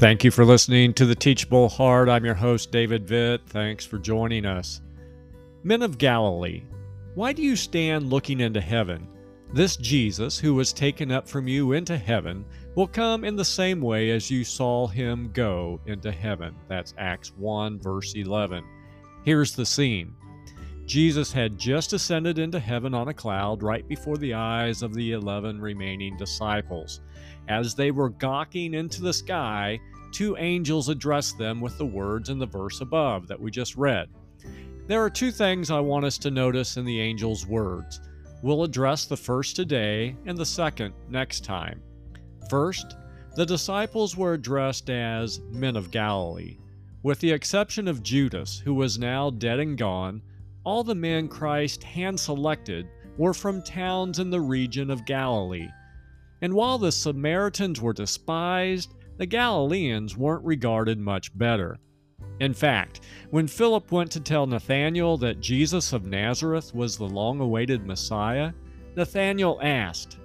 [0.00, 2.08] Thank you for listening to the Teachable Heart.
[2.08, 3.40] I'm your host, David Vitt.
[3.44, 4.80] Thanks for joining us.
[5.62, 6.62] Men of Galilee,
[7.14, 9.06] why do you stand looking into heaven?
[9.52, 12.46] This Jesus, who was taken up from you into heaven,
[12.76, 16.56] will come in the same way as you saw him go into heaven.
[16.66, 18.64] That's Acts 1, verse 11.
[19.22, 20.14] Here's the scene
[20.90, 25.12] Jesus had just ascended into heaven on a cloud right before the eyes of the
[25.12, 27.00] eleven remaining disciples.
[27.46, 29.78] As they were gawking into the sky,
[30.10, 34.08] two angels addressed them with the words in the verse above that we just read.
[34.88, 38.00] There are two things I want us to notice in the angels' words.
[38.42, 41.80] We'll address the first today and the second next time.
[42.48, 42.96] First,
[43.36, 46.58] the disciples were addressed as men of Galilee.
[47.04, 50.22] With the exception of Judas, who was now dead and gone,
[50.64, 55.68] all the men Christ hand selected were from towns in the region of Galilee.
[56.42, 61.78] And while the Samaritans were despised, the Galileans weren't regarded much better.
[62.40, 63.00] In fact,
[63.30, 68.52] when Philip went to tell Nathanael that Jesus of Nazareth was the long awaited Messiah,
[68.96, 70.18] Nathanael asked,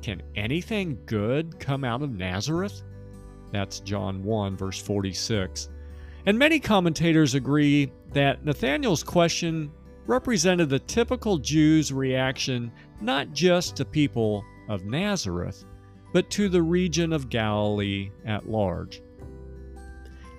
[0.00, 2.82] Can anything good come out of Nazareth?
[3.50, 5.68] That's John 1, verse 46.
[6.26, 9.70] And many commentators agree that Nathaniel's question
[10.06, 15.64] represented the typical Jew's reaction not just to people of Nazareth,
[16.12, 19.02] but to the region of Galilee at large.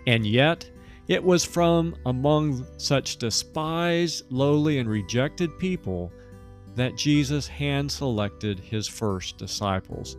[0.07, 0.69] And yet,
[1.07, 6.11] it was from among such despised, lowly, and rejected people
[6.75, 10.17] that Jesus hand selected his first disciples.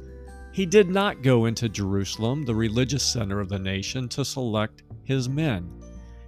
[0.53, 5.29] He did not go into Jerusalem, the religious center of the nation, to select his
[5.29, 5.71] men.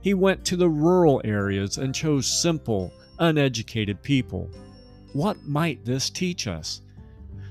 [0.03, 4.51] He went to the rural areas and chose simple, uneducated people.
[5.12, 6.83] What might this teach us?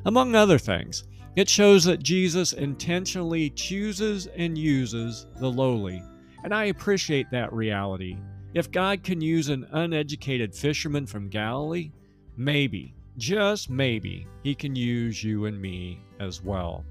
[0.05, 1.03] Among other things,
[1.35, 6.01] it shows that Jesus intentionally chooses and uses the lowly,
[6.43, 8.17] and I appreciate that reality.
[8.53, 11.91] If God can use an uneducated fisherman from Galilee,
[12.35, 16.83] maybe, just maybe, he can use you and me as well.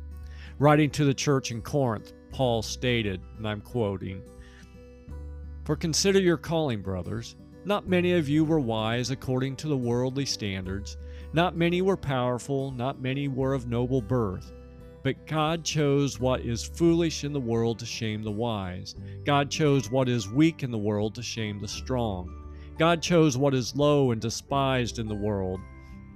[0.58, 4.22] Writing to the church in Corinth, Paul stated, and I'm quoting,
[5.64, 7.36] For consider your calling, brothers.
[7.64, 10.96] Not many of you were wise according to the worldly standards.
[11.32, 14.52] Not many were powerful, not many were of noble birth.
[15.02, 18.94] But God chose what is foolish in the world to shame the wise.
[19.24, 22.34] God chose what is weak in the world to shame the strong.
[22.78, 25.60] God chose what is low and despised in the world,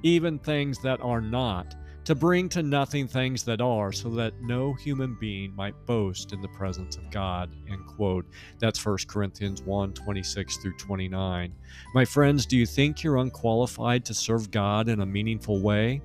[0.03, 1.75] even things that are not,
[2.05, 6.43] to bring to nothing things that are, so that no human being might boast in
[6.43, 7.55] the presence of God.
[7.71, 8.27] End quote.
[8.59, 11.55] That's 1 Corinthians 1 26 through 29.
[11.95, 16.03] My friends, do you think you're unqualified to serve God in a meaningful way?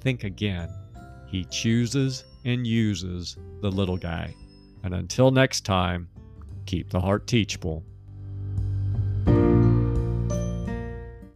[0.00, 0.70] Think again.
[1.26, 4.34] He chooses and uses the little guy.
[4.82, 6.08] And until next time,
[6.64, 7.84] keep the heart teachable.